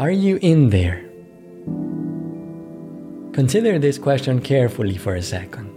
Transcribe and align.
Are 0.00 0.10
you 0.10 0.40
in 0.42 0.70
there? 0.70 1.04
Consider 3.32 3.78
this 3.78 3.96
question 3.96 4.40
carefully 4.40 4.96
for 4.96 5.14
a 5.14 5.22
second. 5.22 5.70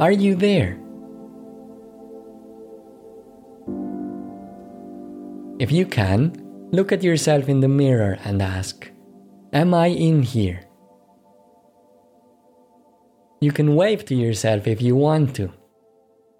Are 0.00 0.10
you 0.10 0.34
there? 0.34 0.76
If 5.60 5.70
you 5.70 5.86
can, 5.86 6.34
look 6.72 6.90
at 6.90 7.04
yourself 7.04 7.48
in 7.48 7.60
the 7.60 7.68
mirror 7.68 8.18
and 8.24 8.42
ask, 8.42 8.90
Am 9.52 9.72
I 9.72 9.86
in 9.86 10.22
here? 10.22 10.66
You 13.40 13.52
can 13.52 13.76
wave 13.76 14.04
to 14.06 14.14
yourself 14.16 14.66
if 14.66 14.82
you 14.82 14.96
want 14.96 15.36
to. 15.36 15.52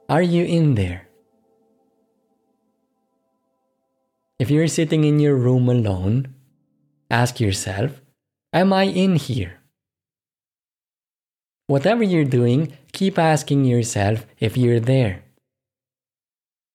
Are 0.09 0.23
you 0.23 0.45
in 0.45 0.75
there? 0.75 1.07
If 4.45 4.51
you're 4.51 4.69
sitting 4.69 5.05
in 5.05 5.21
your 5.21 5.37
room 5.37 5.71
alone, 5.71 6.35
ask 7.11 7.41
yourself, 7.41 8.03
Am 8.53 8.75
I 8.75 8.83
in 8.83 9.17
here? 9.17 9.61
Whatever 11.67 12.03
you're 12.03 12.29
doing, 12.29 12.77
keep 12.93 13.19
asking 13.19 13.65
yourself 13.65 14.27
if 14.39 14.55
you're 14.59 14.81
there. 14.81 15.23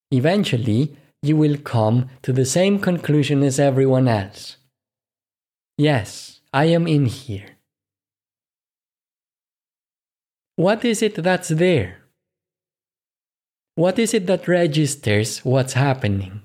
Eventually, 0.10 0.98
you 1.22 1.38
will 1.38 1.58
come 1.58 2.10
to 2.24 2.34
the 2.34 2.44
same 2.44 2.80
conclusion 2.80 3.44
as 3.44 3.60
everyone 3.60 4.08
else. 4.08 4.58
Yes, 5.78 6.42
I 6.52 6.66
am 6.74 6.88
in 6.88 7.06
here. 7.06 7.60
What 10.56 10.84
is 10.84 11.04
it 11.04 11.22
that's 11.22 11.50
there? 11.50 12.02
What 13.76 14.00
is 14.00 14.16
it 14.16 14.26
that 14.26 14.48
registers 14.48 15.46
what's 15.46 15.74
happening? 15.74 16.42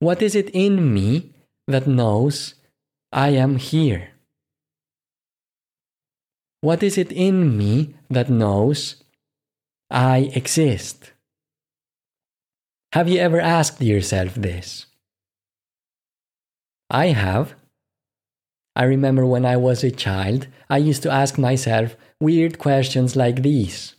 What 0.00 0.22
is 0.22 0.34
it 0.34 0.50
in 0.50 0.92
me 0.92 1.32
that 1.66 1.86
knows 1.86 2.54
I 3.12 3.30
am 3.30 3.56
here? 3.56 4.10
What 6.60 6.82
is 6.82 6.98
it 6.98 7.12
in 7.12 7.56
me 7.56 7.94
that 8.10 8.30
knows 8.30 9.04
I 9.90 10.30
exist? 10.34 11.12
Have 12.92 13.08
you 13.08 13.18
ever 13.20 13.40
asked 13.40 13.82
yourself 13.82 14.34
this? 14.34 14.86
I 16.90 17.08
have. 17.08 17.54
I 18.76 18.84
remember 18.84 19.26
when 19.26 19.44
I 19.44 19.56
was 19.56 19.84
a 19.84 19.90
child, 19.90 20.48
I 20.68 20.78
used 20.78 21.02
to 21.04 21.10
ask 21.10 21.38
myself 21.38 21.96
weird 22.20 22.58
questions 22.58 23.14
like 23.14 23.42
these. 23.42 23.94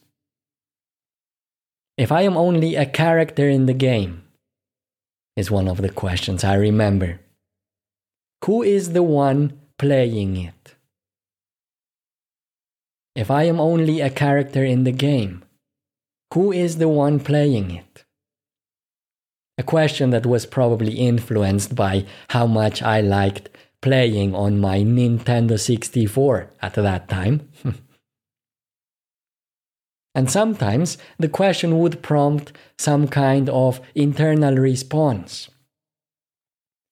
If 1.98 2.12
I 2.12 2.24
am 2.24 2.36
only 2.36 2.76
a 2.76 2.86
character 2.86 3.48
in 3.48 3.68
the 3.68 3.74
game, 3.74 4.25
is 5.36 5.52
one 5.52 5.68
of 5.68 5.78
the 5.78 5.90
questions 5.90 6.44
I 6.44 6.56
remember. 6.56 7.20
Who 8.46 8.64
is 8.64 8.94
the 8.94 9.04
one 9.04 9.60
playing 9.78 10.38
it? 10.38 10.76
If 13.16 13.32
I 13.32 13.44
am 13.44 13.60
only 13.60 14.02
a 14.02 14.10
character 14.10 14.64
in 14.64 14.84
the 14.84 14.92
game, 14.92 15.44
who 16.34 16.52
is 16.52 16.78
the 16.78 16.90
one 16.90 17.20
playing 17.20 17.72
it? 17.72 18.04
A 19.58 19.64
question 19.64 20.10
that 20.10 20.26
was 20.26 20.46
probably 20.46 20.94
influenced 20.96 21.76
by 21.76 22.06
how 22.30 22.46
much 22.46 22.82
I 22.82 23.00
liked 23.00 23.50
playing 23.82 24.36
on 24.36 24.60
my 24.60 24.80
Nintendo 24.80 25.58
64 25.58 26.50
at 26.62 26.74
that 26.74 27.08
time. 27.08 27.48
and 30.16 30.32
sometimes 30.32 30.98
the 31.20 31.28
question 31.28 31.78
would 31.80 32.02
prompt 32.02 32.54
some 32.78 33.08
kind 33.08 33.50
of 33.50 33.82
internal 33.94 34.56
response. 34.56 35.50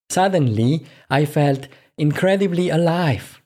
Suddenly, 0.09 0.85
I 1.09 1.25
felt 1.25 1.67
incredibly 1.97 2.69
alive. 2.69 3.41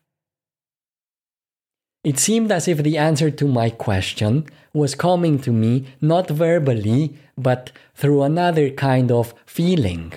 It 2.04 2.18
seemed 2.18 2.52
as 2.52 2.68
if 2.68 2.80
the 2.80 2.98
answer 2.98 3.30
to 3.30 3.48
my 3.48 3.70
question 3.70 4.46
was 4.74 4.96
coming 4.96 5.40
to 5.40 5.52
me 5.52 5.86
not 6.02 6.30
verbally, 6.30 7.16
but 7.38 7.72
through 7.96 8.24
another 8.24 8.70
kind 8.72 9.12
of 9.12 9.34
feeling. 9.46 10.14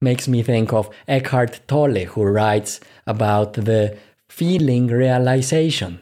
Makes 0.00 0.28
me 0.28 0.42
think 0.42 0.72
of 0.72 0.90
Eckhart 1.08 1.60
Tolle, 1.66 2.04
who 2.04 2.22
writes 2.22 2.80
about 3.06 3.54
the 3.54 3.96
feeling 4.28 4.86
realization, 4.86 6.00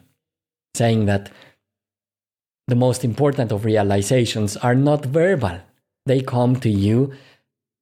saying 0.75 1.07
that 1.07 1.31
the 2.69 2.75
most 2.75 3.05
important 3.05 3.53
of 3.53 3.65
realizations 3.65 4.57
are 4.57 4.75
not 4.75 5.07
verbal, 5.07 5.61
they 6.05 6.21
come 6.21 6.57
to 6.61 6.71
you 6.71 7.13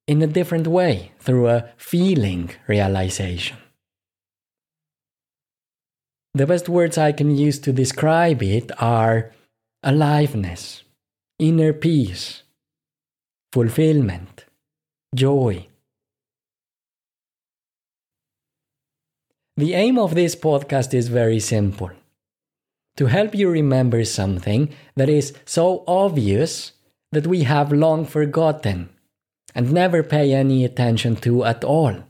in 0.06 0.21
a 0.21 0.27
different 0.27 0.67
way, 0.67 1.12
through 1.19 1.49
a 1.49 1.71
feeling 1.77 2.50
realization. 2.67 3.56
The 6.34 6.47
best 6.47 6.69
words 6.69 6.99
I 6.99 7.12
can 7.12 7.34
use 7.34 7.59
to 7.61 7.72
describe 7.72 8.43
it 8.43 8.71
are 8.83 9.33
aliveness, 9.83 10.83
inner 11.39 11.72
peace, 11.72 12.43
fulfillment, 13.53 14.45
joy. 15.15 15.69
The 19.56 19.75
aim 19.75 19.99
of 19.99 20.15
this 20.15 20.34
podcast 20.34 20.93
is 20.93 21.09
very 21.09 21.39
simple 21.39 21.93
to 22.97 23.06
help 23.06 23.34
you 23.34 23.50
remember 23.50 24.05
something 24.05 24.71
that 24.97 25.09
is 25.09 25.34
so 25.44 25.84
obvious 25.87 26.72
that 27.12 27.27
we 27.27 27.43
have 27.43 27.72
long 27.72 28.05
forgotten 28.05 28.88
and 29.55 29.72
never 29.72 30.03
pay 30.03 30.32
any 30.32 30.65
attention 30.65 31.16
to 31.16 31.44
at 31.44 31.65
all. 31.65 32.04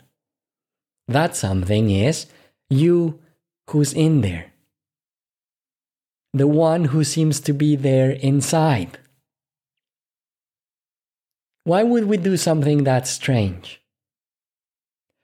That 1.09 1.37
something 1.37 1.91
is 1.91 2.27
you 2.71 3.21
who's 3.71 3.93
in 3.93 4.21
there. 4.23 4.53
The 6.33 6.47
one 6.47 6.87
who 6.87 7.05
seems 7.05 7.41
to 7.41 7.53
be 7.53 7.77
there 7.77 8.11
inside. 8.11 8.99
Why 11.65 11.83
would 11.83 12.05
we 12.05 12.17
do 12.17 12.37
something 12.37 12.85
that 12.85 13.07
strange? 13.07 13.81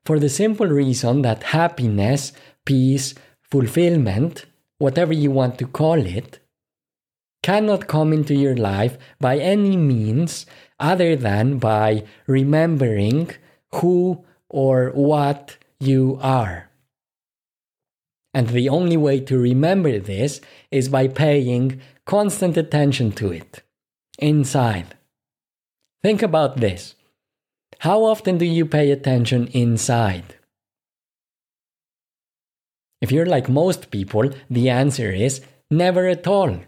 For 0.05 0.19
the 0.19 0.29
simple 0.29 0.67
reason 0.67 1.23
that 1.23 1.43
happiness, 1.43 2.33
peace, 2.65 3.15
fulfillment, 3.43 4.47
whatever 4.81 5.13
you 5.13 5.31
want 5.31 5.59
to 5.59 5.67
call 5.67 6.01
it, 6.05 6.41
cannot 7.43 7.87
come 7.87 8.13
into 8.13 8.35
your 8.35 8.57
life 8.57 8.97
by 9.21 9.39
any 9.39 9.77
means 9.77 10.47
other 10.79 11.15
than 11.17 11.59
by 11.59 12.03
remembering 12.27 13.31
who 13.75 14.25
or 14.49 14.91
what 14.91 15.57
you 15.79 16.19
are. 16.23 16.71
And 18.33 18.49
the 18.49 18.69
only 18.69 18.97
way 18.97 19.21
to 19.21 19.39
remember 19.39 19.99
this 19.99 20.41
is 20.71 20.89
by 20.89 21.09
paying 21.09 21.81
constant 22.07 22.57
attention 22.57 23.13
to 23.13 23.33
it 23.33 23.63
inside. 24.19 24.97
Think 26.03 26.23
about 26.23 26.57
this. 26.59 26.95
How 27.81 28.05
often 28.05 28.39
do 28.39 28.47
you 28.47 28.65
pay 28.65 28.91
attention 28.91 29.49
inside? 29.49 30.37
If 33.01 33.11
you're 33.11 33.27
like 33.27 33.49
most 33.49 33.91
people, 33.91 34.31
the 34.49 34.69
answer 34.69 35.11
is 35.11 35.41
never 35.71 36.07
at 36.07 36.27
all. 36.27 36.61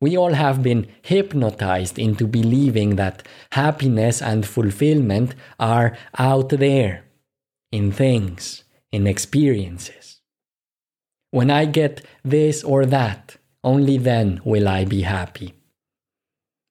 We 0.00 0.16
all 0.16 0.34
have 0.34 0.62
been 0.62 0.88
hypnotized 1.02 1.98
into 1.98 2.26
believing 2.26 2.96
that 2.96 3.26
happiness 3.52 4.20
and 4.20 4.46
fulfillment 4.46 5.34
are 5.58 5.96
out 6.18 6.50
there, 6.50 7.04
in 7.72 7.92
things, 7.92 8.64
in 8.92 9.06
experiences. 9.06 10.20
When 11.30 11.50
I 11.50 11.64
get 11.64 12.04
this 12.22 12.62
or 12.62 12.86
that, 12.86 13.36
only 13.62 13.96
then 13.98 14.40
will 14.44 14.68
I 14.68 14.84
be 14.84 15.02
happy. 15.02 15.54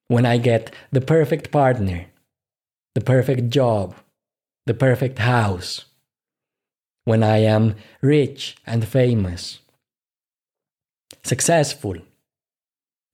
When 0.07 0.25
I 0.25 0.37
get 0.37 0.73
the 0.91 1.01
perfect 1.01 1.51
partner, 1.51 2.05
the 2.93 3.01
perfect 3.01 3.49
job, 3.49 3.95
the 4.65 4.73
perfect 4.73 5.19
house. 5.19 5.85
When 7.05 7.23
I 7.23 7.39
am 7.39 7.75
rich 8.01 8.55
and 8.65 8.87
famous, 8.87 9.59
successful. 11.23 11.97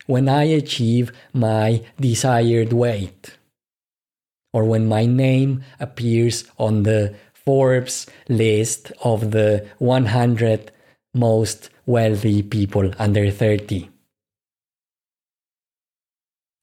When 0.05 0.29
I 0.29 0.43
achieve 0.43 1.11
my 1.33 1.83
desired 1.99 2.73
weight. 2.73 3.37
Or 4.53 4.63
when 4.65 4.87
my 4.87 5.05
name 5.05 5.63
appears 5.79 6.45
on 6.57 6.83
the 6.83 7.15
Forbes 7.33 8.07
list 8.27 8.91
of 9.03 9.31
the 9.31 9.67
100 9.77 10.71
most 11.13 11.69
wealthy 11.85 12.43
people 12.43 12.91
under 12.99 13.31
30. 13.31 13.89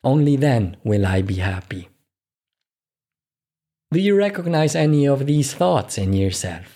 Only 0.04 0.36
then 0.36 0.76
will 0.84 1.04
I 1.06 1.22
be 1.22 1.36
happy. 1.36 1.88
Do 3.92 4.00
you 4.00 4.16
recognize 4.16 4.76
any 4.76 5.06
of 5.06 5.26
these 5.26 5.54
thoughts 5.54 5.98
in 5.98 6.12
yourself? 6.12 6.75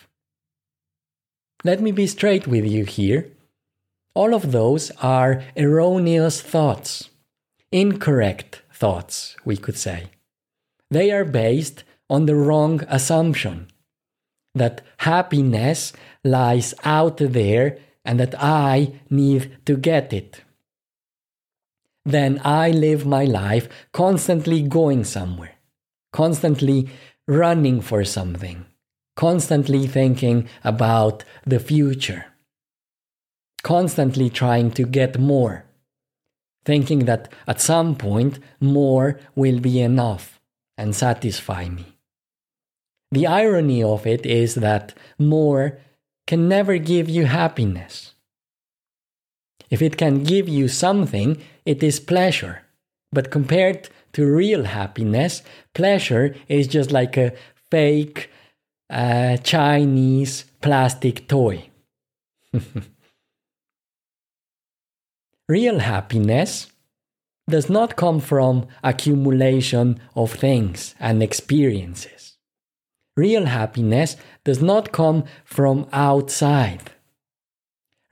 Let 1.62 1.80
me 1.80 1.92
be 1.92 2.06
straight 2.06 2.46
with 2.46 2.64
you 2.64 2.84
here. 2.84 3.30
All 4.14 4.34
of 4.34 4.50
those 4.50 4.90
are 5.02 5.42
erroneous 5.56 6.40
thoughts, 6.40 7.10
incorrect 7.70 8.62
thoughts, 8.72 9.36
we 9.44 9.56
could 9.56 9.76
say. 9.76 10.06
They 10.90 11.10
are 11.10 11.24
based 11.24 11.84
on 12.08 12.26
the 12.26 12.34
wrong 12.34 12.82
assumption 12.88 13.68
that 14.54 14.80
happiness 14.98 15.92
lies 16.24 16.74
out 16.84 17.18
there 17.18 17.78
and 18.04 18.18
that 18.18 18.34
I 18.42 19.00
need 19.10 19.58
to 19.66 19.76
get 19.76 20.12
it. 20.12 20.42
Then 22.04 22.40
I 22.42 22.70
live 22.70 23.06
my 23.06 23.24
life 23.24 23.68
constantly 23.92 24.62
going 24.62 25.04
somewhere, 25.04 25.56
constantly 26.12 26.88
running 27.28 27.80
for 27.82 28.04
something, 28.04 28.64
constantly 29.20 29.86
thinking 29.86 30.48
about 30.64 31.24
the 31.44 31.60
future, 31.60 32.24
constantly 33.62 34.30
trying 34.30 34.70
to 34.70 34.86
get 34.86 35.20
more, 35.20 35.66
thinking 36.64 37.00
that 37.04 37.30
at 37.46 37.60
some 37.60 37.94
point 37.94 38.38
more 38.60 39.20
will 39.34 39.60
be 39.60 39.78
enough 39.78 40.40
and 40.78 40.96
satisfy 40.96 41.68
me. 41.68 41.98
The 43.12 43.26
irony 43.26 43.82
of 43.82 44.06
it 44.06 44.24
is 44.24 44.54
that 44.54 44.94
more 45.18 45.76
can 46.26 46.48
never 46.48 46.78
give 46.78 47.10
you 47.10 47.26
happiness. 47.26 48.14
If 49.68 49.82
it 49.82 49.98
can 49.98 50.24
give 50.24 50.48
you 50.48 50.66
something, 50.66 51.36
it 51.66 51.82
is 51.82 52.00
pleasure. 52.00 52.62
But 53.12 53.30
compared 53.30 53.90
to 54.14 54.24
real 54.24 54.64
happiness, 54.64 55.42
pleasure 55.74 56.34
is 56.48 56.66
just 56.66 56.90
like 56.90 57.18
a 57.18 57.34
fake 57.70 58.30
uh, 58.90 59.36
Chinese 59.38 60.44
plastic 60.60 61.28
toy. 61.28 61.70
real 65.48 65.80
happiness 65.80 66.68
does 67.48 67.68
not 67.68 67.96
come 67.96 68.20
from 68.20 68.66
accumulation 68.84 70.00
of 70.14 70.32
things 70.32 70.94
and 71.00 71.22
experiences. 71.22 72.36
Real 73.16 73.46
happiness 73.46 74.16
does 74.44 74.62
not 74.62 74.92
come 74.92 75.24
from 75.44 75.88
outside. 75.92 76.92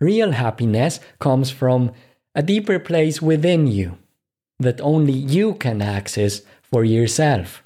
Real 0.00 0.32
happiness 0.32 0.98
comes 1.20 1.50
from 1.50 1.92
a 2.34 2.42
deeper 2.42 2.78
place 2.80 3.22
within 3.22 3.68
you 3.68 3.98
that 4.58 4.80
only 4.80 5.12
you 5.12 5.54
can 5.54 5.80
access 5.80 6.42
for 6.62 6.84
yourself. 6.84 7.62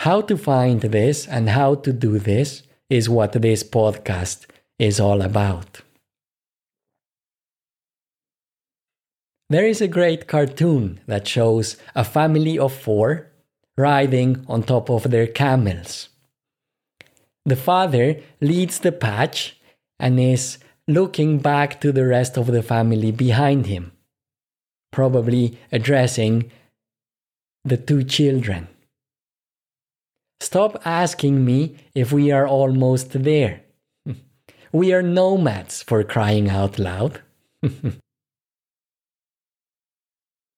How 0.00 0.20
to 0.22 0.36
find 0.36 0.80
this 0.80 1.26
and 1.26 1.48
how 1.50 1.74
to 1.76 1.92
do 1.92 2.18
this 2.18 2.62
is 2.88 3.08
what 3.08 3.32
this 3.32 3.64
podcast 3.64 4.46
is 4.78 5.00
all 5.00 5.22
about. 5.22 5.82
There 9.48 9.66
is 9.66 9.80
a 9.80 9.88
great 9.88 10.26
cartoon 10.26 11.00
that 11.06 11.26
shows 11.26 11.76
a 11.94 12.04
family 12.04 12.58
of 12.58 12.74
four 12.74 13.30
riding 13.76 14.44
on 14.48 14.62
top 14.62 14.90
of 14.90 15.10
their 15.10 15.26
camels. 15.26 16.08
The 17.44 17.56
father 17.56 18.20
leads 18.40 18.80
the 18.80 18.92
patch 18.92 19.56
and 20.00 20.18
is 20.18 20.58
looking 20.88 21.38
back 21.38 21.80
to 21.80 21.92
the 21.92 22.06
rest 22.06 22.36
of 22.36 22.48
the 22.48 22.62
family 22.62 23.12
behind 23.12 23.66
him, 23.66 23.92
probably 24.92 25.58
addressing 25.70 26.50
the 27.64 27.76
two 27.76 28.02
children. 28.02 28.68
Stop 30.40 30.80
asking 30.84 31.44
me 31.44 31.76
if 31.94 32.12
we 32.12 32.30
are 32.30 32.46
almost 32.46 33.22
there. 33.24 33.62
we 34.72 34.92
are 34.92 35.02
nomads 35.02 35.82
for 35.82 36.04
crying 36.04 36.50
out 36.50 36.78
loud. 36.78 37.20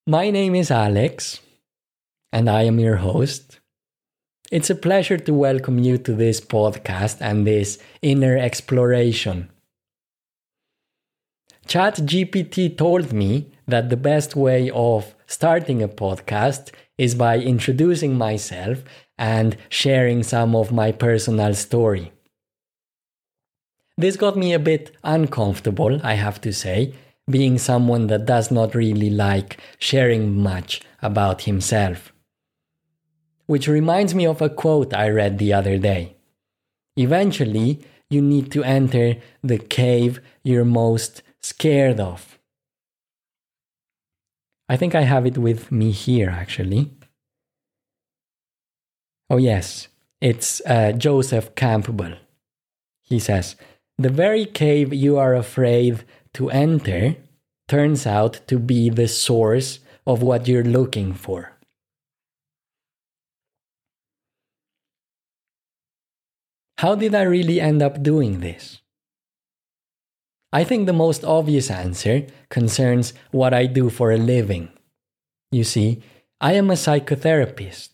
My 0.06 0.30
name 0.30 0.54
is 0.54 0.70
Alex 0.70 1.40
and 2.32 2.48
I 2.48 2.62
am 2.62 2.78
your 2.80 2.96
host. 2.96 3.60
It's 4.50 4.70
a 4.70 4.74
pleasure 4.74 5.18
to 5.18 5.34
welcome 5.34 5.78
you 5.78 5.98
to 5.98 6.14
this 6.14 6.40
podcast 6.40 7.18
and 7.20 7.46
this 7.46 7.78
inner 8.00 8.36
exploration. 8.36 9.50
ChatGPT 11.66 12.78
told 12.78 13.12
me 13.12 13.52
that 13.66 13.90
the 13.90 13.96
best 13.98 14.34
way 14.34 14.70
of 14.70 15.14
starting 15.28 15.80
a 15.80 15.88
podcast 15.88 16.72
is 16.96 17.14
by 17.14 17.38
introducing 17.38 18.18
myself 18.18 18.82
and 19.16 19.56
sharing 19.68 20.24
some 20.24 20.56
of 20.56 20.72
my 20.72 20.90
personal 20.90 21.54
story. 21.54 22.10
This 23.96 24.16
got 24.16 24.36
me 24.36 24.52
a 24.52 24.58
bit 24.58 24.90
uncomfortable, 25.04 26.00
I 26.02 26.14
have 26.14 26.40
to 26.40 26.52
say, 26.52 26.94
being 27.30 27.58
someone 27.58 28.08
that 28.08 28.26
does 28.26 28.50
not 28.50 28.74
really 28.74 29.10
like 29.10 29.58
sharing 29.78 30.36
much 30.36 30.82
about 31.00 31.42
himself 31.42 32.12
which 33.48 33.66
reminds 33.66 34.14
me 34.14 34.26
of 34.26 34.42
a 34.42 34.50
quote 34.50 34.92
I 34.92 35.08
read 35.08 35.38
the 35.38 35.54
other 35.54 35.78
day. 35.78 36.16
Eventually, 36.96 37.80
you 38.10 38.20
need 38.20 38.52
to 38.52 38.62
enter 38.62 39.16
the 39.42 39.58
cave 39.58 40.20
you're 40.44 40.66
most 40.66 41.22
scared 41.40 41.98
of. 41.98 42.37
I 44.68 44.76
think 44.76 44.94
I 44.94 45.02
have 45.02 45.24
it 45.24 45.38
with 45.38 45.72
me 45.72 45.90
here, 45.92 46.28
actually. 46.28 46.90
Oh, 49.30 49.38
yes, 49.38 49.88
it's 50.20 50.60
uh, 50.66 50.92
Joseph 50.92 51.54
Campbell. 51.54 52.16
He 53.02 53.18
says, 53.18 53.56
The 53.98 54.10
very 54.10 54.44
cave 54.44 54.92
you 54.92 55.16
are 55.16 55.34
afraid 55.34 56.04
to 56.34 56.50
enter 56.50 57.16
turns 57.66 58.06
out 58.06 58.40
to 58.48 58.58
be 58.58 58.90
the 58.90 59.08
source 59.08 59.80
of 60.06 60.22
what 60.22 60.48
you're 60.48 60.64
looking 60.64 61.12
for. 61.14 61.52
How 66.78 66.94
did 66.94 67.14
I 67.14 67.22
really 67.22 67.60
end 67.60 67.82
up 67.82 68.02
doing 68.02 68.40
this? 68.40 68.80
I 70.52 70.64
think 70.64 70.86
the 70.86 70.92
most 70.92 71.24
obvious 71.24 71.70
answer 71.70 72.26
concerns 72.48 73.12
what 73.30 73.52
I 73.52 73.66
do 73.66 73.90
for 73.90 74.10
a 74.10 74.16
living. 74.16 74.70
You 75.50 75.64
see, 75.64 76.02
I 76.40 76.54
am 76.54 76.70
a 76.70 76.74
psychotherapist, 76.74 77.90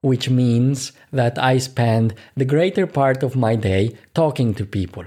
which 0.00 0.30
means 0.30 0.92
that 1.12 1.38
I 1.38 1.58
spend 1.58 2.14
the 2.36 2.44
greater 2.44 2.86
part 2.86 3.22
of 3.22 3.36
my 3.36 3.56
day 3.56 3.96
talking 4.14 4.54
to 4.54 4.64
people, 4.64 5.04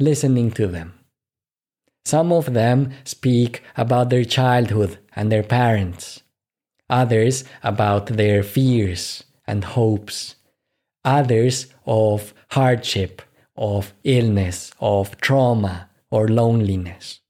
listening 0.00 0.50
to 0.52 0.66
them. 0.66 0.94
Some 2.04 2.32
of 2.32 2.52
them 2.52 2.92
speak 3.04 3.62
about 3.76 4.10
their 4.10 4.24
childhood 4.24 4.98
and 5.14 5.30
their 5.30 5.42
parents, 5.42 6.22
others 6.88 7.44
about 7.62 8.06
their 8.06 8.42
fears 8.42 9.24
and 9.46 9.64
hopes 9.64 10.36
others 11.04 11.66
of 11.86 12.34
hardship, 12.50 13.22
of 13.56 13.92
illness, 14.04 14.72
of 14.80 15.20
trauma, 15.20 15.88
or 16.10 16.28
loneliness. 16.28 17.20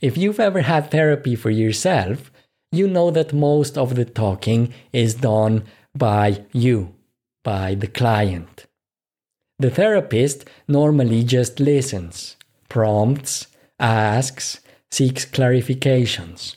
If 0.00 0.16
you've 0.16 0.40
ever 0.40 0.62
had 0.62 0.90
therapy 0.90 1.34
for 1.34 1.50
yourself, 1.50 2.30
you 2.72 2.88
know 2.88 3.10
that 3.10 3.32
most 3.32 3.78
of 3.78 3.94
the 3.94 4.04
talking 4.04 4.74
is 4.92 5.14
done 5.14 5.64
by 5.96 6.44
you, 6.52 6.94
by 7.42 7.74
the 7.74 7.86
client. 7.86 8.66
The 9.58 9.70
therapist 9.70 10.44
normally 10.66 11.22
just 11.22 11.60
listens, 11.60 12.36
prompts, 12.68 13.46
asks, 13.78 14.60
seeks 14.90 15.24
clarifications. 15.24 16.56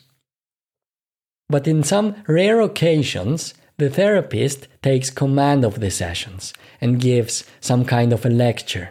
But 1.50 1.68
in 1.68 1.84
some 1.84 2.16
rare 2.28 2.60
occasions, 2.60 3.54
the 3.78 3.90
therapist 3.90 4.68
takes 4.82 5.10
command 5.10 5.64
of 5.64 5.80
the 5.80 5.92
sessions 5.92 6.54
and 6.82 7.00
gives 7.00 7.44
some 7.60 7.86
kind 7.86 8.12
of 8.12 8.26
a 8.26 8.30
lecture. 8.30 8.90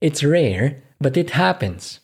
It's 0.00 0.22
rare, 0.22 0.82
but 1.00 1.16
it 1.16 1.30
happens. 1.30 2.00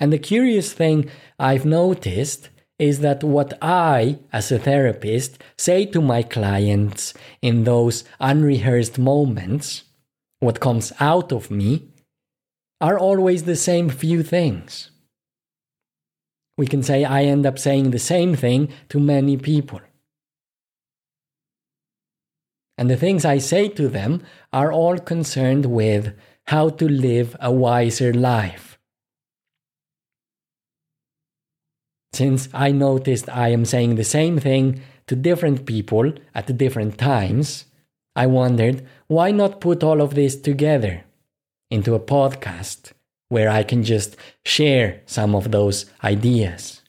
And 0.00 0.12
the 0.12 0.18
curious 0.18 0.72
thing 0.72 1.08
I've 1.38 1.64
noticed 1.64 2.48
is 2.78 3.00
that 3.00 3.22
what 3.22 3.56
I, 3.62 4.18
as 4.32 4.50
a 4.50 4.58
therapist, 4.58 5.40
say 5.56 5.86
to 5.86 6.00
my 6.00 6.22
clients 6.22 7.14
in 7.40 7.64
those 7.64 8.02
unrehearsed 8.18 8.98
moments, 8.98 9.84
what 10.40 10.58
comes 10.58 10.92
out 10.98 11.32
of 11.32 11.50
me, 11.50 11.88
are 12.80 12.98
always 12.98 13.44
the 13.44 13.54
same 13.54 13.88
few 13.88 14.24
things. 14.24 14.90
We 16.58 16.66
can 16.66 16.82
say 16.82 17.04
I 17.04 17.22
end 17.24 17.46
up 17.46 17.58
saying 17.58 17.90
the 17.90 18.00
same 18.00 18.34
thing 18.34 18.68
to 18.88 18.98
many 18.98 19.36
people. 19.36 19.80
And 22.82 22.90
the 22.90 22.96
things 22.96 23.24
I 23.24 23.38
say 23.38 23.68
to 23.68 23.88
them 23.88 24.24
are 24.52 24.72
all 24.72 24.98
concerned 24.98 25.66
with 25.66 26.18
how 26.46 26.68
to 26.68 26.88
live 26.88 27.36
a 27.38 27.52
wiser 27.52 28.12
life. 28.12 28.76
Since 32.12 32.48
I 32.52 32.72
noticed 32.72 33.28
I 33.28 33.50
am 33.50 33.64
saying 33.66 33.94
the 33.94 34.02
same 34.02 34.40
thing 34.40 34.80
to 35.06 35.14
different 35.14 35.64
people 35.64 36.12
at 36.34 36.58
different 36.58 36.98
times, 36.98 37.66
I 38.16 38.26
wondered 38.26 38.84
why 39.06 39.30
not 39.30 39.60
put 39.60 39.84
all 39.84 40.00
of 40.02 40.16
this 40.16 40.34
together 40.34 41.04
into 41.70 41.94
a 41.94 42.00
podcast 42.00 42.90
where 43.28 43.48
I 43.48 43.62
can 43.62 43.84
just 43.84 44.16
share 44.44 45.02
some 45.06 45.36
of 45.36 45.52
those 45.52 45.86
ideas, 46.02 46.82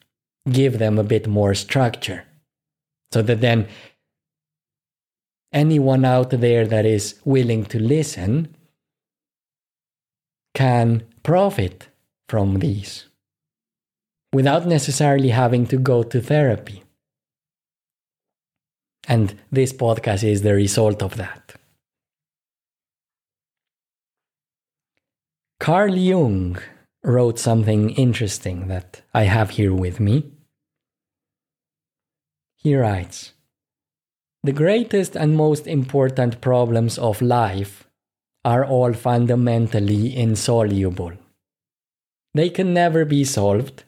give 0.50 0.80
them 0.80 0.98
a 0.98 1.04
bit 1.04 1.28
more 1.28 1.54
structure, 1.54 2.24
So 3.12 3.22
that 3.22 3.40
then 3.40 3.68
anyone 5.54 6.04
out 6.04 6.30
there 6.30 6.66
that 6.66 6.84
is 6.84 7.14
willing 7.24 7.64
to 7.66 7.78
listen 7.78 8.54
can 10.54 11.04
profit 11.22 11.88
from 12.28 12.58
these 12.58 13.06
without 14.32 14.66
necessarily 14.66 15.28
having 15.30 15.66
to 15.66 15.76
go 15.78 16.02
to 16.02 16.20
therapy. 16.20 16.82
And 19.06 19.38
this 19.52 19.72
podcast 19.72 20.24
is 20.24 20.42
the 20.42 20.54
result 20.54 21.02
of 21.02 21.16
that. 21.16 21.54
Carl 25.60 25.94
Jung 25.96 26.58
wrote 27.04 27.38
something 27.38 27.90
interesting 27.90 28.68
that 28.68 29.02
I 29.14 29.24
have 29.24 29.50
here 29.50 29.74
with 29.74 30.00
me. 30.00 30.32
He 32.56 32.74
writes 32.74 33.34
The 34.44 34.52
greatest 34.52 35.16
and 35.16 35.34
most 35.34 35.66
important 35.66 36.42
problems 36.42 36.98
of 36.98 37.22
life 37.22 37.88
are 38.44 38.62
all 38.62 38.92
fundamentally 38.92 40.14
insoluble. 40.14 41.12
They 42.34 42.50
can 42.50 42.74
never 42.74 43.06
be 43.06 43.24
solved, 43.24 43.84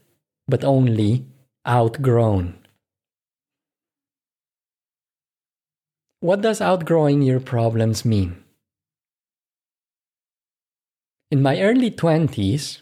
but 0.48 0.64
only 0.64 1.26
outgrown. 1.68 2.56
What 6.20 6.40
does 6.40 6.62
outgrowing 6.62 7.20
your 7.20 7.40
problems 7.40 8.06
mean? 8.06 8.42
In 11.30 11.42
my 11.42 11.60
early 11.60 11.90
20s, 11.90 12.80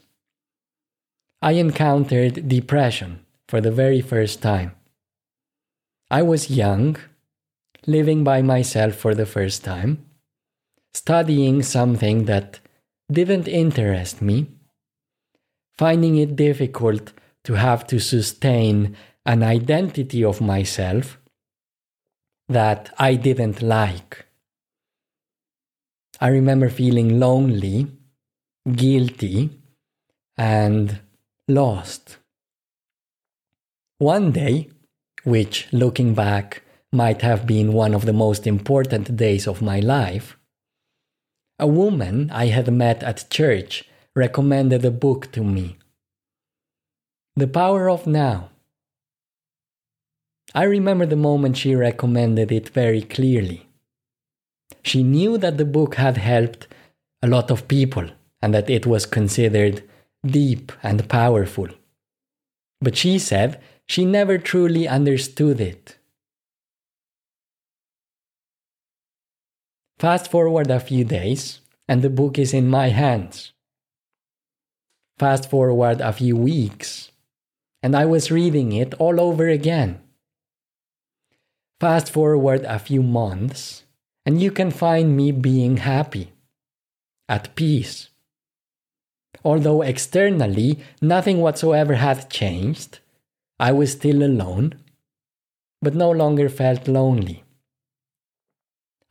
I 1.43 1.53
encountered 1.53 2.49
depression 2.49 3.27
for 3.49 3.61
the 3.61 3.73
very 3.73 4.01
first 4.01 4.41
time. 4.41 4.77
I 6.09 6.23
was 6.23 6.51
young, 6.51 6.99
living 7.87 8.25
by 8.25 8.43
myself 8.43 8.95
for 8.95 9.15
the 9.15 9.27
first 9.27 9.65
time, 9.65 10.05
studying 10.93 11.63
something 11.63 12.25
that 12.25 12.61
didn't 13.11 13.49
interest 13.49 14.23
me, 14.23 14.47
finding 15.77 16.17
it 16.17 16.37
difficult 16.37 17.13
to 17.45 17.55
have 17.55 17.87
to 17.87 17.99
sustain 17.99 18.97
an 19.27 19.43
identity 19.43 20.25
of 20.25 20.41
myself 20.41 21.19
that 22.49 22.93
I 22.99 23.15
didn't 23.15 23.63
like. 23.63 24.27
I 26.21 26.29
remember 26.29 26.69
feeling 26.69 27.19
lonely, 27.19 27.89
guilty, 28.71 29.51
and 30.37 31.01
lost. 31.49 32.19
One 33.99 34.33
day, 34.33 34.71
which 35.25 35.69
looking 35.73 36.15
back 36.15 36.63
might 36.95 37.23
have 37.23 37.47
been 37.47 37.73
one 37.73 37.93
of 37.95 38.07
the 38.07 38.13
most 38.13 38.47
important 38.47 39.17
days 39.17 39.47
of 39.47 39.61
my 39.61 39.81
life, 39.81 40.39
a 41.59 41.67
woman 41.67 42.31
I 42.31 42.47
had 42.47 42.73
met 42.73 43.03
at 43.03 43.29
church 43.31 43.85
recommended 44.15 44.85
a 44.85 44.91
book 44.91 45.31
to 45.33 45.43
me 45.43 45.77
The 47.37 47.49
Power 47.49 47.91
of 47.91 48.07
Now. 48.07 48.51
I 50.55 50.65
remember 50.65 51.05
the 51.07 51.17
moment 51.17 51.57
she 51.57 51.75
recommended 51.75 52.53
it 52.53 52.69
very 52.69 53.03
clearly. 53.03 53.67
She 54.83 55.03
knew 55.03 55.37
that 55.39 55.59
the 55.59 55.65
book 55.65 55.97
had 55.97 56.17
helped 56.17 56.69
a 57.23 57.27
lot 57.27 57.51
of 57.51 57.67
people 57.67 58.09
and 58.41 58.55
that 58.55 58.71
it 58.71 58.87
was 58.87 59.07
considered 59.07 59.83
deep 60.25 60.71
and 60.83 61.09
powerful. 61.09 61.69
But 62.81 62.97
she 62.97 63.19
said 63.19 63.61
she 63.87 64.05
never 64.05 64.39
truly 64.39 64.87
understood 64.87 65.61
it. 65.61 65.99
Fast 69.99 70.31
forward 70.31 70.71
a 70.71 70.81
few 70.81 71.05
days, 71.05 71.61
and 71.89 72.03
the 72.03 72.11
book 72.11 72.39
is 72.39 72.53
in 72.53 72.69
my 72.69 72.89
hands. 72.89 73.53
Fast 75.19 75.49
forward 75.49 76.01
a 76.01 76.13
few 76.13 76.37
weeks, 76.37 77.13
and 77.83 77.95
I 77.95 78.05
was 78.05 78.31
reading 78.31 78.73
it 78.73 78.95
all 78.95 79.21
over 79.21 79.49
again. 79.49 80.01
Fast 81.81 82.11
forward 82.11 82.65
a 82.65 82.81
few 82.81 83.03
months, 83.03 83.85
and 84.27 84.43
you 84.43 84.51
can 84.51 84.73
find 84.73 85.17
me 85.17 85.31
being 85.31 85.77
happy, 85.77 86.33
at 87.29 87.55
peace. 87.55 88.09
Although 89.45 89.83
externally 89.83 90.81
nothing 91.01 91.39
whatsoever 91.39 91.95
had 91.95 92.31
changed, 92.31 92.99
I 93.61 93.71
was 93.71 93.93
still 93.93 94.25
alone, 94.25 94.75
but 95.81 95.95
no 95.95 96.11
longer 96.11 96.49
felt 96.49 96.89
lonely. 96.89 97.44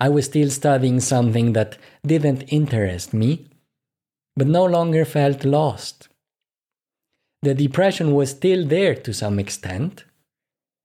I 0.03 0.09
was 0.09 0.25
still 0.25 0.49
studying 0.49 0.99
something 0.99 1.53
that 1.53 1.77
didn't 2.05 2.41
interest 2.49 3.13
me, 3.13 3.47
but 4.35 4.47
no 4.47 4.65
longer 4.65 5.05
felt 5.05 5.45
lost. 5.45 6.09
The 7.41 7.53
depression 7.53 8.13
was 8.13 8.31
still 8.31 8.65
there 8.65 8.95
to 8.95 9.13
some 9.13 9.39
extent, 9.39 10.03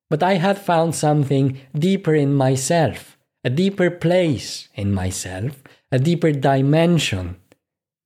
but 0.09 0.23
I 0.23 0.35
had 0.35 0.57
found 0.57 0.95
something 0.95 1.59
deeper 1.77 2.15
in 2.15 2.33
myself, 2.33 3.19
a 3.43 3.51
deeper 3.51 3.91
place 3.91 4.69
in 4.77 4.95
myself, 4.95 5.65
a 5.91 5.99
deeper 5.99 6.31
dimension 6.31 7.41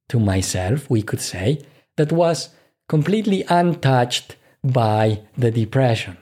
to 0.08 0.18
myself, 0.18 0.88
we 0.88 1.02
could 1.02 1.20
say, 1.20 1.60
that 1.98 2.10
was 2.10 2.48
completely 2.88 3.44
untouched 3.50 4.36
by 4.64 5.20
the 5.36 5.50
depression. 5.50 6.16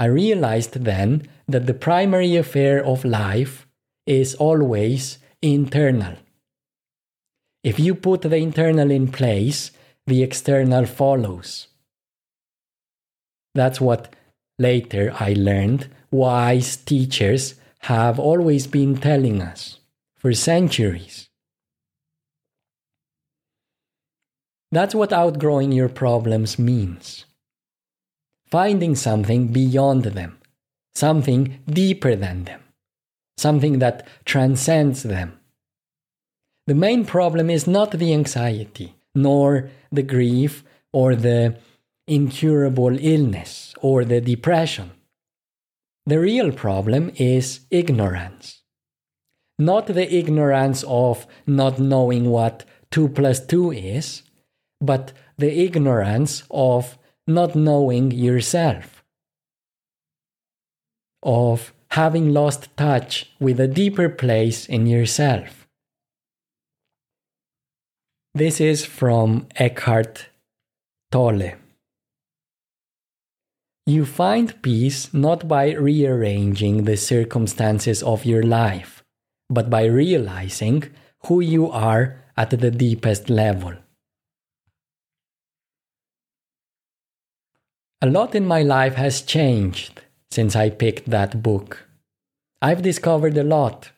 I 0.00 0.06
realized 0.06 0.72
then 0.84 1.28
that 1.46 1.66
the 1.66 1.74
primary 1.74 2.34
affair 2.34 2.82
of 2.82 3.04
life 3.04 3.66
is 4.06 4.34
always 4.34 5.18
internal. 5.42 6.16
If 7.62 7.78
you 7.78 7.94
put 7.94 8.22
the 8.22 8.36
internal 8.36 8.90
in 8.90 9.12
place, 9.12 9.72
the 10.06 10.22
external 10.22 10.86
follows. 10.86 11.68
That's 13.54 13.78
what 13.78 14.16
later 14.58 15.12
I 15.20 15.34
learned 15.34 15.88
wise 16.10 16.78
teachers 16.78 17.56
have 17.80 18.18
always 18.18 18.66
been 18.66 18.96
telling 18.96 19.42
us 19.42 19.80
for 20.16 20.32
centuries. 20.32 21.28
That's 24.72 24.94
what 24.94 25.12
outgrowing 25.12 25.72
your 25.72 25.90
problems 25.90 26.58
means. 26.58 27.26
Finding 28.50 28.94
something 28.96 29.48
beyond 29.48 30.04
them, 30.04 30.38
something 30.94 31.60
deeper 31.68 32.16
than 32.16 32.44
them, 32.44 32.60
something 33.36 33.78
that 33.78 34.06
transcends 34.24 35.02
them. 35.02 35.38
The 36.66 36.74
main 36.74 37.04
problem 37.04 37.48
is 37.50 37.66
not 37.66 37.92
the 37.92 38.12
anxiety, 38.12 38.94
nor 39.14 39.70
the 39.92 40.02
grief 40.02 40.64
or 40.92 41.14
the 41.14 41.56
incurable 42.06 42.96
illness 42.98 43.74
or 43.80 44.04
the 44.04 44.20
depression. 44.20 44.90
The 46.06 46.18
real 46.18 46.50
problem 46.50 47.12
is 47.16 47.60
ignorance. 47.70 48.62
Not 49.58 49.86
the 49.86 50.12
ignorance 50.12 50.82
of 50.88 51.26
not 51.46 51.78
knowing 51.78 52.30
what 52.30 52.64
2 52.90 53.10
plus 53.10 53.46
2 53.46 53.72
is, 53.72 54.22
but 54.80 55.12
the 55.38 55.64
ignorance 55.64 56.42
of 56.50 56.98
not 57.34 57.54
knowing 57.54 58.10
yourself, 58.10 59.02
of 61.22 61.72
having 61.90 62.32
lost 62.32 62.74
touch 62.76 63.32
with 63.40 63.58
a 63.58 63.66
deeper 63.66 64.08
place 64.08 64.66
in 64.66 64.86
yourself. 64.86 65.66
This 68.34 68.60
is 68.60 68.84
from 68.84 69.48
Eckhart 69.56 70.28
Tolle. 71.10 71.54
You 73.86 74.04
find 74.04 74.62
peace 74.62 75.12
not 75.12 75.48
by 75.48 75.72
rearranging 75.72 76.84
the 76.84 76.96
circumstances 76.96 78.04
of 78.04 78.24
your 78.24 78.44
life, 78.44 79.02
but 79.48 79.68
by 79.68 79.86
realizing 79.86 80.84
who 81.26 81.40
you 81.40 81.68
are 81.70 82.22
at 82.36 82.50
the 82.50 82.70
deepest 82.70 83.28
level. 83.28 83.74
A 88.02 88.08
lot 88.08 88.34
in 88.34 88.46
my 88.46 88.62
life 88.62 88.94
has 88.94 89.20
changed 89.20 90.00
since 90.30 90.56
I 90.56 90.70
picked 90.70 91.10
that 91.10 91.42
book. 91.42 91.86
I've 92.62 92.80
discovered 92.80 93.36
a 93.36 93.44
lot. 93.44 93.90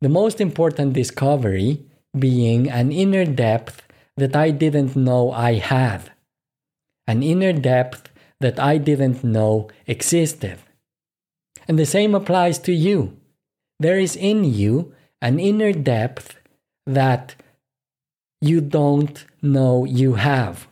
The 0.00 0.08
most 0.08 0.40
important 0.40 0.92
discovery 0.92 1.84
being 2.18 2.68
an 2.68 2.90
inner 2.90 3.24
depth 3.24 3.86
that 4.16 4.34
I 4.34 4.50
didn't 4.50 4.96
know 4.96 5.30
I 5.30 5.54
had, 5.54 6.10
an 7.06 7.22
inner 7.22 7.52
depth 7.52 8.10
that 8.40 8.58
I 8.58 8.78
didn't 8.78 9.22
know 9.22 9.68
existed. 9.86 10.58
And 11.68 11.78
the 11.78 11.86
same 11.86 12.16
applies 12.16 12.58
to 12.60 12.72
you. 12.72 13.16
There 13.78 14.00
is 14.00 14.16
in 14.16 14.42
you 14.42 14.92
an 15.22 15.38
inner 15.38 15.72
depth 15.72 16.36
that 16.84 17.36
you 18.40 18.60
don't 18.60 19.24
know 19.40 19.84
you 19.84 20.14
have 20.14 20.69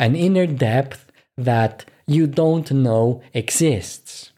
an 0.00 0.16
inner 0.16 0.46
depth 0.46 1.12
that 1.36 1.84
you 2.06 2.26
don't 2.26 2.72
know 2.72 3.22
exists. 3.34 4.32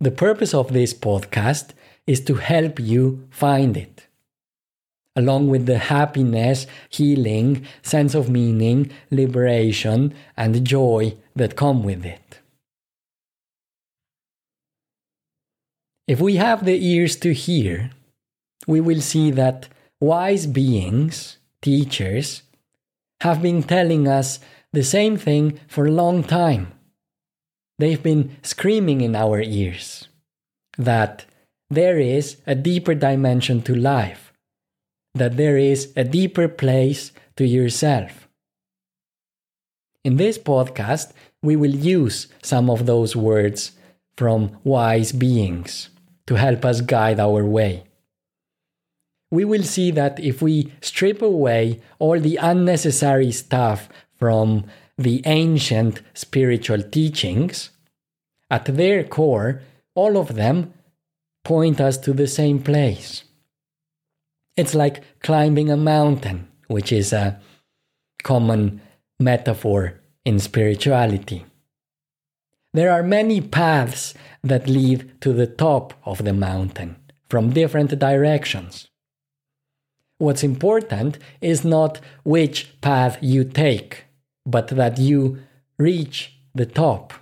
The 0.00 0.10
purpose 0.10 0.52
of 0.52 0.72
this 0.72 0.92
podcast 0.92 1.70
is 2.06 2.20
to 2.26 2.34
help 2.34 2.78
you 2.78 3.26
find 3.30 3.76
it, 3.76 4.06
along 5.16 5.48
with 5.48 5.64
the 5.64 5.78
happiness, 5.78 6.66
healing, 6.90 7.66
sense 7.80 8.14
of 8.14 8.28
meaning, 8.28 8.90
liberation, 9.10 10.12
and 10.36 10.66
joy 10.66 11.16
that 11.34 11.56
come 11.56 11.82
with 11.82 12.04
it. 12.04 12.40
If 16.06 16.20
we 16.20 16.36
have 16.36 16.66
the 16.66 16.84
ears 16.84 17.16
to 17.16 17.32
hear, 17.32 17.92
we 18.66 18.80
will 18.80 19.00
see 19.00 19.30
that 19.30 19.68
wise 20.00 20.46
beings, 20.46 21.38
teachers, 21.62 22.42
have 23.22 23.40
been 23.40 23.62
telling 23.62 24.08
us 24.08 24.40
the 24.72 24.82
same 24.82 25.16
thing 25.16 25.60
for 25.68 25.86
a 25.86 25.92
long 25.92 26.24
time. 26.24 26.72
They've 27.78 28.02
been 28.02 28.36
screaming 28.42 29.00
in 29.00 29.14
our 29.14 29.40
ears 29.40 30.08
that 30.76 31.24
there 31.70 31.98
is 31.98 32.38
a 32.46 32.54
deeper 32.54 32.94
dimension 32.94 33.62
to 33.62 33.74
life, 33.74 34.32
that 35.14 35.36
there 35.36 35.56
is 35.56 35.92
a 35.96 36.04
deeper 36.04 36.48
place 36.48 37.12
to 37.36 37.46
yourself. 37.46 38.28
In 40.04 40.16
this 40.16 40.36
podcast, 40.36 41.12
we 41.42 41.54
will 41.54 41.74
use 41.74 42.26
some 42.42 42.68
of 42.68 42.86
those 42.86 43.14
words 43.14 43.72
from 44.16 44.58
wise 44.64 45.12
beings 45.12 45.90
to 46.26 46.34
help 46.34 46.64
us 46.64 46.80
guide 46.80 47.20
our 47.20 47.44
way. 47.44 47.84
We 49.32 49.46
will 49.46 49.62
see 49.62 49.90
that 49.92 50.20
if 50.20 50.42
we 50.42 50.70
strip 50.82 51.22
away 51.22 51.80
all 51.98 52.20
the 52.20 52.36
unnecessary 52.36 53.32
stuff 53.32 53.88
from 54.18 54.66
the 54.98 55.22
ancient 55.24 56.02
spiritual 56.12 56.82
teachings, 56.82 57.70
at 58.50 58.66
their 58.66 59.02
core, 59.02 59.62
all 59.94 60.18
of 60.18 60.34
them 60.34 60.74
point 61.44 61.80
us 61.80 61.96
to 61.96 62.12
the 62.12 62.26
same 62.26 62.62
place. 62.62 63.24
It's 64.54 64.74
like 64.74 65.02
climbing 65.20 65.70
a 65.70 65.78
mountain, 65.78 66.48
which 66.66 66.92
is 66.92 67.14
a 67.14 67.40
common 68.22 68.82
metaphor 69.18 69.98
in 70.26 70.38
spirituality. 70.40 71.46
There 72.74 72.92
are 72.92 73.02
many 73.02 73.40
paths 73.40 74.12
that 74.44 74.68
lead 74.68 75.10
to 75.22 75.32
the 75.32 75.46
top 75.46 75.94
of 76.04 76.22
the 76.22 76.34
mountain 76.34 76.96
from 77.30 77.54
different 77.54 77.98
directions. 77.98 78.88
What's 80.22 80.44
important 80.44 81.18
is 81.40 81.64
not 81.64 81.98
which 82.22 82.80
path 82.80 83.18
you 83.20 83.42
take, 83.42 84.04
but 84.46 84.68
that 84.68 84.96
you 84.96 85.40
reach 85.78 86.38
the 86.54 86.64
top. 86.64 87.12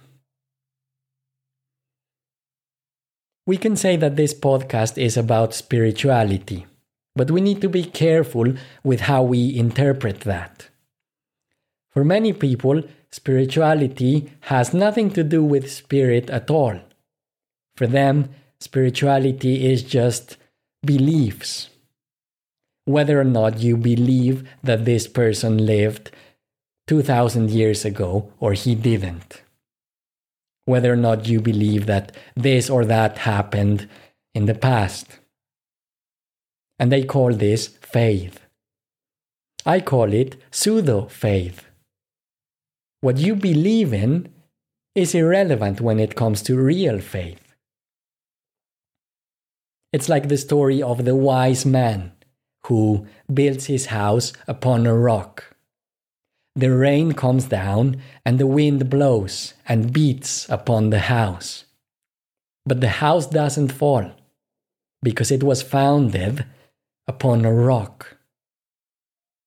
We 3.47 3.57
can 3.57 3.75
say 3.75 3.97
that 3.97 4.16
this 4.16 4.35
podcast 4.35 4.99
is 4.99 5.16
about 5.16 5.54
spirituality, 5.54 6.66
but 7.16 7.30
we 7.30 7.40
need 7.40 7.62
to 7.62 7.71
be 7.71 7.85
careful 7.85 8.52
with 8.85 9.00
how 9.00 9.23
we 9.23 9.57
interpret 9.57 10.21
that. 10.21 10.69
For 11.92 12.04
many 12.04 12.35
people, 12.35 12.83
spirituality 13.11 14.30
has 14.40 14.75
nothing 14.75 15.09
to 15.12 15.25
do 15.25 15.42
with 15.42 15.73
spirit 15.73 16.28
at 16.28 16.50
all. 16.50 16.78
For 17.76 17.87
them, 17.87 18.28
spirituality 18.61 19.73
is 19.73 19.83
just 19.83 20.37
beliefs. 20.85 21.70
Whether 22.91 23.21
or 23.21 23.31
not 23.39 23.61
you 23.61 23.77
believe 23.77 24.49
that 24.65 24.85
this 24.85 25.07
person 25.07 25.65
lived 25.65 26.11
2000 26.89 27.49
years 27.49 27.85
ago 27.85 28.33
or 28.41 28.53
he 28.55 28.75
didn't. 28.75 29.43
Whether 30.65 30.93
or 30.93 30.97
not 30.97 31.29
you 31.29 31.41
believe 31.41 31.87
that 31.87 32.11
this 32.35 32.69
or 32.69 32.85
that 32.85 33.19
happened 33.19 33.89
in 34.35 34.47
the 34.47 34.57
past. 34.57 35.21
And 36.81 36.91
they 36.91 37.05
call 37.05 37.33
this 37.33 37.69
faith. 37.81 38.41
I 39.65 39.79
call 39.79 40.13
it 40.13 40.43
pseudo 40.50 41.07
faith. 41.07 41.67
What 43.03 43.19
you 43.19 43.37
believe 43.37 43.93
in 43.93 44.33
is 44.97 45.15
irrelevant 45.15 45.81
when 45.81 46.00
it 46.00 46.17
comes 46.17 46.43
to 46.43 46.59
real 46.59 46.99
faith. 46.99 47.55
It's 49.93 50.09
like 50.09 50.26
the 50.26 50.37
story 50.37 50.83
of 50.83 51.05
the 51.05 51.15
wise 51.15 51.65
man 51.65 52.15
who 52.71 53.04
builds 53.35 53.67
his 53.67 53.87
house 53.87 54.33
upon 54.47 54.87
a 54.87 54.97
rock. 54.97 55.56
The 56.54 56.71
rain 56.71 57.15
comes 57.15 57.47
down 57.47 58.00
and 58.25 58.39
the 58.39 58.47
wind 58.47 58.89
blows 58.89 59.54
and 59.67 59.93
beats 59.93 60.49
upon 60.49 60.91
the 60.91 61.00
house. 61.00 61.65
But 62.65 62.80
the 62.80 63.02
house 63.04 63.26
doesn't 63.26 63.73
fall 63.73 64.13
because 65.02 65.33
it 65.33 65.43
was 65.43 65.63
founded 65.63 66.45
upon 67.09 67.45
a 67.45 67.52
rock. 67.52 68.19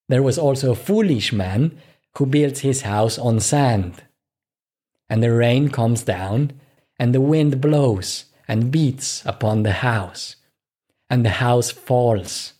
There 0.09 0.23
was 0.23 0.38
also 0.38 0.71
a 0.71 0.83
foolish 0.89 1.31
man 1.31 1.79
who 2.17 2.25
builds 2.25 2.59
his 2.59 2.81
house 2.81 3.17
on 3.17 3.39
sand. 3.39 4.03
And 5.09 5.23
the 5.23 5.31
rain 5.31 5.69
comes 5.69 6.03
down, 6.03 6.51
and 6.99 7.15
the 7.15 7.21
wind 7.21 7.62
blows 7.62 8.25
and 8.49 8.69
beats 8.69 9.25
upon 9.25 9.63
the 9.63 9.77
house, 9.89 10.36
and 11.09 11.23
the 11.23 11.38
house 11.45 11.71
falls, 11.71 12.53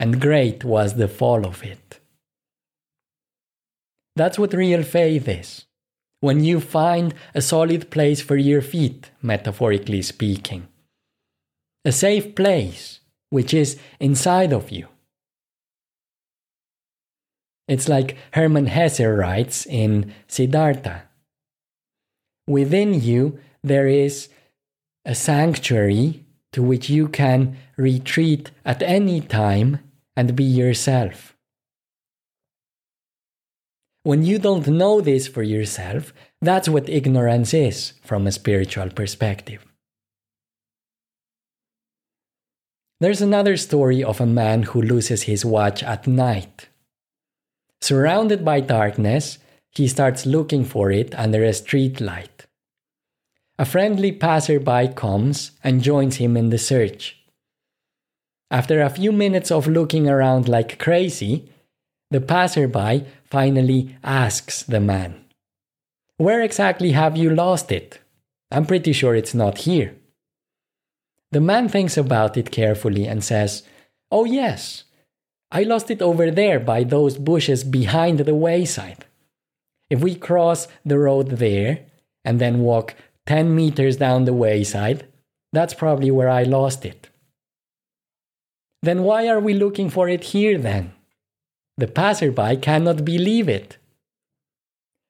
and 0.00 0.20
great 0.20 0.64
was 0.64 0.94
the 0.94 1.06
fall 1.06 1.46
of 1.46 1.62
it. 1.62 2.00
That's 4.16 4.38
what 4.38 4.54
real 4.54 4.82
faith 4.82 5.28
is. 5.28 5.66
When 6.20 6.42
you 6.42 6.60
find 6.60 7.14
a 7.34 7.42
solid 7.42 7.90
place 7.90 8.20
for 8.20 8.36
your 8.36 8.62
feet, 8.62 9.10
metaphorically 9.22 10.02
speaking, 10.02 10.68
a 11.84 11.92
safe 11.92 12.34
place 12.34 13.00
which 13.28 13.54
is 13.54 13.78
inside 14.00 14.52
of 14.52 14.70
you. 14.70 14.88
It's 17.68 17.88
like 17.88 18.16
Hermann 18.32 18.66
Hesse 18.66 19.00
writes 19.00 19.64
in 19.66 20.12
Siddhartha 20.26 21.02
Within 22.46 22.94
you, 22.94 23.38
there 23.62 23.86
is 23.86 24.28
a 25.04 25.14
sanctuary 25.14 26.24
to 26.52 26.62
which 26.62 26.90
you 26.90 27.06
can 27.06 27.56
retreat 27.76 28.50
at 28.64 28.82
any 28.82 29.20
time 29.20 29.78
and 30.20 30.36
be 30.36 30.44
yourself. 30.44 31.34
When 34.02 34.22
you 34.22 34.38
don't 34.38 34.68
know 34.68 35.00
this 35.00 35.26
for 35.26 35.42
yourself, 35.42 36.12
that's 36.42 36.68
what 36.68 36.90
ignorance 36.90 37.54
is 37.54 37.94
from 38.02 38.26
a 38.26 38.32
spiritual 38.32 38.90
perspective. 38.90 39.64
There's 43.00 43.22
another 43.22 43.56
story 43.56 44.04
of 44.04 44.20
a 44.20 44.26
man 44.26 44.64
who 44.64 44.82
loses 44.82 45.22
his 45.22 45.42
watch 45.42 45.82
at 45.82 46.06
night. 46.06 46.68
Surrounded 47.80 48.44
by 48.44 48.60
darkness, 48.60 49.38
he 49.70 49.88
starts 49.88 50.26
looking 50.26 50.66
for 50.66 50.90
it 50.90 51.14
under 51.14 51.42
a 51.42 51.54
street 51.54 51.98
light. 51.98 52.44
A 53.58 53.64
friendly 53.64 54.12
passerby 54.12 54.92
comes 54.94 55.52
and 55.64 55.82
joins 55.82 56.16
him 56.16 56.36
in 56.36 56.50
the 56.50 56.58
search. 56.58 57.19
After 58.50 58.80
a 58.80 58.90
few 58.90 59.12
minutes 59.12 59.50
of 59.50 59.68
looking 59.68 60.08
around 60.08 60.48
like 60.48 60.78
crazy, 60.78 61.48
the 62.10 62.20
passerby 62.20 63.06
finally 63.24 63.96
asks 64.02 64.64
the 64.64 64.80
man, 64.80 65.24
Where 66.16 66.42
exactly 66.42 66.92
have 66.92 67.16
you 67.16 67.30
lost 67.30 67.70
it? 67.70 68.00
I'm 68.50 68.66
pretty 68.66 68.92
sure 68.92 69.14
it's 69.14 69.34
not 69.34 69.58
here. 69.58 69.94
The 71.30 71.40
man 71.40 71.68
thinks 71.68 71.96
about 71.96 72.36
it 72.36 72.50
carefully 72.50 73.06
and 73.06 73.22
says, 73.22 73.62
Oh, 74.10 74.24
yes, 74.24 74.82
I 75.52 75.62
lost 75.62 75.90
it 75.90 76.02
over 76.02 76.30
there 76.32 76.58
by 76.58 76.82
those 76.82 77.16
bushes 77.16 77.62
behind 77.62 78.18
the 78.18 78.34
wayside. 78.34 79.04
If 79.88 80.00
we 80.00 80.16
cross 80.16 80.66
the 80.84 80.98
road 80.98 81.30
there 81.30 81.86
and 82.24 82.40
then 82.40 82.60
walk 82.60 82.96
10 83.26 83.54
meters 83.54 83.96
down 83.96 84.24
the 84.24 84.32
wayside, 84.32 85.06
that's 85.52 85.74
probably 85.74 86.10
where 86.10 86.28
I 86.28 86.42
lost 86.42 86.84
it. 86.84 87.09
Then 88.82 89.02
why 89.02 89.28
are 89.28 89.40
we 89.40 89.54
looking 89.54 89.90
for 89.90 90.08
it 90.08 90.24
here 90.24 90.58
then? 90.58 90.92
The 91.76 91.86
passerby 91.86 92.56
cannot 92.56 93.04
believe 93.04 93.48
it. 93.48 93.76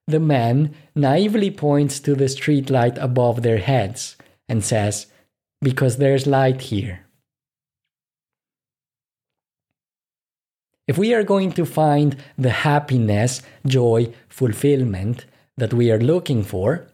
The 0.07 0.21
man 0.21 0.75
naively 0.95 1.51
points 1.51 2.01
to 2.01 2.15
the 2.15 2.29
street 2.29 2.69
light 2.69 2.99
above 2.99 3.43
their 3.43 3.59
heads 3.59 4.17
and 4.49 4.65
says, 4.65 5.07
Because 5.61 5.99
there's 5.99 6.27
light 6.27 6.63
here. 6.63 7.07
If 10.89 10.99
we 10.99 11.15
are 11.15 11.23
going 11.23 11.53
to 11.53 11.65
find 11.65 12.17
the 12.37 12.51
happiness, 12.51 13.43
joy, 13.65 14.13
fulfillment 14.29 15.27
that 15.57 15.73
we 15.73 15.93
are 15.93 16.01
looking 16.01 16.43
for, 16.43 16.89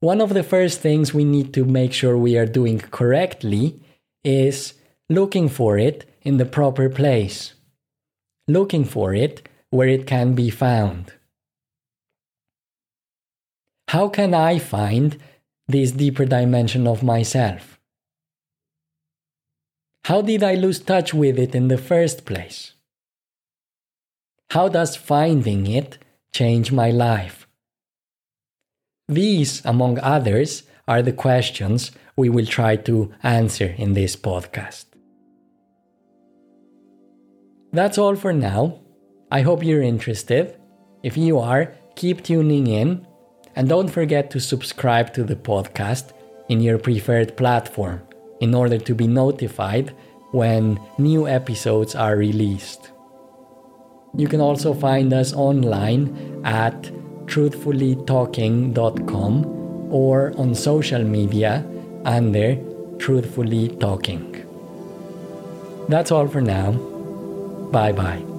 one 0.00 0.22
of 0.22 0.32
the 0.32 0.42
first 0.42 0.80
things 0.80 1.12
we 1.12 1.24
need 1.24 1.52
to 1.52 1.66
make 1.66 1.92
sure 1.92 2.16
we 2.16 2.38
are 2.38 2.46
doing 2.46 2.78
correctly 2.78 3.82
is 4.24 4.72
looking 5.08 5.48
for 5.48 5.78
it 5.78 6.04
in 6.22 6.36
the 6.36 6.46
proper 6.46 6.88
place, 6.88 7.54
looking 8.48 8.84
for 8.84 9.14
it 9.14 9.48
where 9.70 9.88
it 9.88 10.06
can 10.06 10.34
be 10.34 10.50
found. 10.50 11.12
how 13.88 14.08
can 14.08 14.34
I 14.34 14.58
find 14.58 15.16
this 15.68 15.92
deeper 15.92 16.24
dimension 16.24 16.86
of 16.86 17.02
myself? 17.02 17.78
How 20.04 20.22
did 20.22 20.42
I 20.42 20.54
lose 20.54 20.80
touch 20.80 21.14
with 21.14 21.38
it 21.38 21.54
in 21.54 21.68
the 21.68 21.78
first 21.78 22.26
place? 22.26 22.74
How 24.50 24.68
does 24.68 24.96
finding 24.96 25.66
it 25.66 25.98
change 26.32 26.72
my 26.72 26.90
life? 26.90 27.46
These, 29.08 29.64
among 29.64 29.98
others, 30.00 30.64
are 30.86 31.02
the 31.02 31.12
questions 31.12 31.90
we 32.16 32.28
will 32.28 32.46
try 32.46 32.76
to 32.76 33.12
answer 33.22 33.74
in 33.78 33.94
this 33.94 34.14
podcast. 34.14 34.84
That's 37.76 37.98
all 37.98 38.16
for 38.16 38.32
now. 38.32 38.80
I 39.30 39.42
hope 39.42 39.62
you're 39.62 39.82
interested. 39.82 40.58
If 41.02 41.18
you 41.18 41.38
are, 41.38 41.74
keep 41.94 42.24
tuning 42.24 42.68
in 42.68 43.06
and 43.54 43.68
don't 43.68 43.88
forget 43.88 44.30
to 44.30 44.40
subscribe 44.40 45.12
to 45.12 45.24
the 45.24 45.36
podcast 45.36 46.14
in 46.48 46.62
your 46.62 46.78
preferred 46.78 47.36
platform 47.36 48.00
in 48.40 48.54
order 48.54 48.78
to 48.78 48.94
be 48.94 49.06
notified 49.06 49.94
when 50.32 50.80
new 50.96 51.28
episodes 51.28 51.94
are 51.94 52.16
released. 52.16 52.92
You 54.16 54.26
can 54.26 54.40
also 54.40 54.72
find 54.72 55.12
us 55.12 55.34
online 55.34 56.40
at 56.46 56.84
truthfullytalking.com 57.26 59.44
or 59.92 60.32
on 60.38 60.54
social 60.54 61.04
media 61.04 61.62
under 62.06 62.56
Truthfully 62.98 63.68
Talking. 63.68 64.46
That's 65.90 66.10
all 66.10 66.26
for 66.26 66.40
now. 66.40 66.95
Bye 67.72 67.92
bye. 67.92 68.35